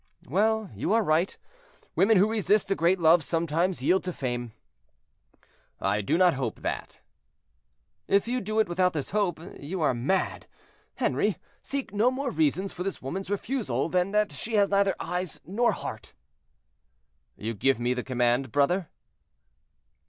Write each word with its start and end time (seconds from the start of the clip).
"Well, 0.27 0.71
you 0.73 0.93
are 0.93 1.03
right. 1.03 1.37
Women 1.95 2.17
who 2.17 2.31
resist 2.31 2.71
a 2.71 2.75
great 2.75 2.99
love 2.99 3.23
sometimes 3.23 3.83
yield 3.83 4.03
to 4.05 4.11
fame." 4.11 4.51
"I 5.79 6.01
do 6.01 6.17
not 6.17 6.33
hope 6.33 6.61
that." 6.63 7.01
"If 8.07 8.27
you 8.27 8.41
do 8.41 8.59
it 8.59 8.67
without 8.67 8.93
this 8.93 9.11
hope 9.11 9.39
you 9.59 9.79
are 9.83 9.93
mad. 9.93 10.47
Henri, 10.95 11.37
seek 11.61 11.93
no 11.93 12.09
more 12.09 12.31
reasons 12.31 12.73
for 12.73 12.81
this 12.81 13.03
woman's 13.03 13.29
refusal 13.29 13.89
than 13.89 14.09
that 14.09 14.31
she 14.31 14.55
has 14.55 14.71
neither 14.71 14.95
eyes 14.99 15.39
nor 15.45 15.71
heart." 15.73 16.15
"You 17.37 17.53
give 17.53 17.79
me 17.79 17.93
the 17.93 18.01
command, 18.01 18.51
brother?" 18.51 18.89